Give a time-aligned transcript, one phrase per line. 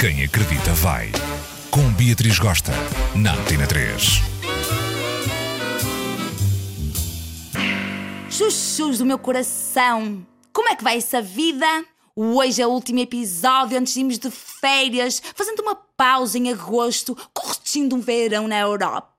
[0.00, 1.12] Quem acredita vai.
[1.70, 2.72] Com Beatriz Gosta,
[3.14, 4.22] na Antena 3.
[8.30, 11.66] Chuchus do meu coração, como é que vai essa vida?
[12.16, 17.14] Hoje é o último episódio antes de irmos de férias, fazendo uma pausa em agosto,
[17.34, 19.09] curtindo um verão na Europa.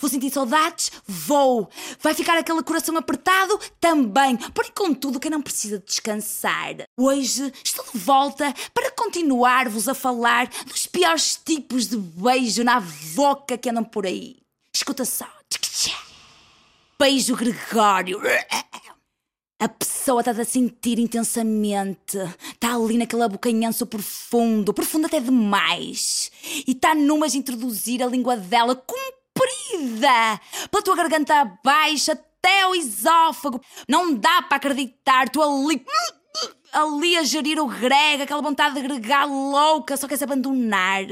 [0.00, 0.90] Vou sentir saudades?
[1.06, 1.68] Vou.
[2.00, 3.60] Vai ficar aquele coração apertado?
[3.78, 4.36] Também.
[4.54, 6.76] Porém, contudo, quem não precisa descansar.
[6.96, 12.80] Hoje estou de volta para continuar-vos a falar dos piores tipos de beijo na
[13.14, 14.38] boca que andam por aí.
[14.74, 15.26] Escuta só.
[16.98, 18.20] Beijo Gregório.
[19.58, 22.16] A pessoa está a sentir intensamente.
[22.54, 26.30] Está ali naquele abocanhanço profundo, profundo até demais.
[26.66, 28.74] E está numas introduzir a língua dela
[29.40, 30.40] comprida
[30.70, 33.60] pela tua garganta abaixo até o esófago.
[33.88, 35.28] Não dá para acreditar.
[35.28, 35.84] Tu ali.
[36.72, 41.02] Ali a gerir o grego, aquela vontade de gregar louca, só queres abandonar.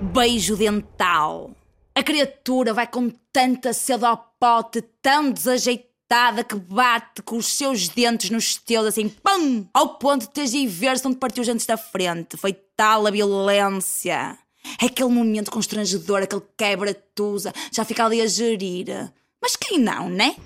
[0.00, 1.50] Beijo dental.
[1.94, 7.88] A criatura vai com tanta sede ao pote, tão desajeitada que bate com os seus
[7.88, 9.68] dentes nos teus, assim, pum!
[9.74, 12.38] Ao ponto de teres de ver se não te partiu os dentes da frente.
[12.38, 14.38] Foi tal a violência.
[14.80, 19.12] É aquele momento constrangedor, aquele quebra-tusa, já fica ali a gerir.
[19.40, 20.36] Mas quem não, né?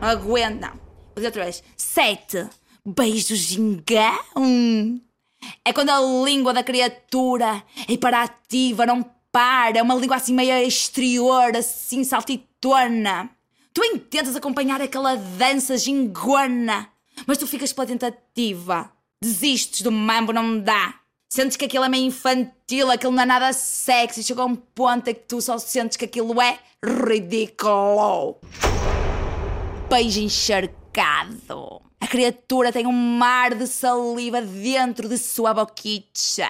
[0.00, 0.68] Aguenta.
[0.68, 1.62] Vou dizer outra vez.
[1.76, 2.46] Sete.
[2.84, 5.00] Beijo gingão.
[5.64, 10.56] É quando a língua da criatura é hiperativa, não para, é uma língua assim meio
[10.66, 13.30] exterior, assim saltitona.
[13.72, 16.88] Tu intentas acompanhar aquela dança gingona,
[17.26, 18.90] mas tu ficas pela tentativa.
[19.22, 20.94] Desistes do mambo, não dá.
[21.30, 25.08] Sentes que aquilo é meio infantil, aquilo não é nada sexy, chega a um ponto
[25.08, 28.38] em que tu só sentes que aquilo é ridículo.
[29.90, 31.82] Beijo encharcado.
[32.00, 36.48] A criatura tem um mar de saliva dentro de sua boquicha.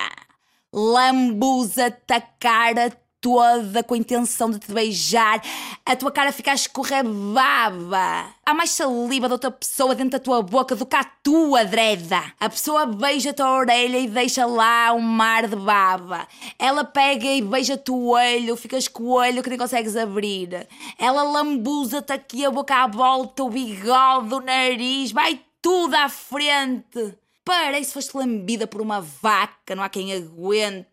[0.73, 5.43] Lambuza-te a cara toda com a intenção de te beijar.
[5.85, 8.27] A tua cara fica a escorrer baba.
[8.45, 12.23] Há mais saliva da outra pessoa dentro da tua boca do que a tua, dreda.
[12.39, 16.27] A pessoa beija-te a orelha e deixa lá um mar de baba.
[16.59, 20.67] Ela pega e beija-te o olho, ficas com o olho que nem consegues abrir.
[20.99, 27.15] Ela lambuza-te aqui a boca à volta, o bigode, o nariz, vai tudo à frente.
[27.45, 30.87] Parece que foste lambida por uma vaca, não há quem aguente.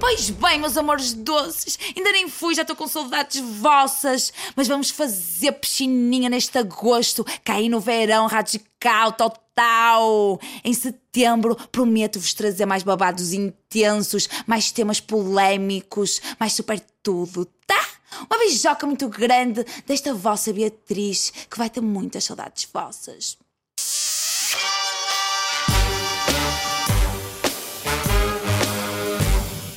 [0.00, 4.32] Pois bem, meus amores doces, ainda nem fui, já estou com saudades vossas.
[4.56, 10.40] Mas vamos fazer piscininha neste agosto, cair no verão radical, total.
[10.64, 17.86] Em setembro prometo-vos trazer mais babados intensos, mais temas polémicos, mais super tudo, tá?
[18.28, 23.36] Uma beijoca muito grande desta vossa Beatriz, que vai ter muitas saudades vossas.